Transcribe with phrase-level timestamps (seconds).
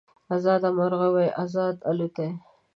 [0.35, 2.31] ازاد مرغه وای ازاد الوتای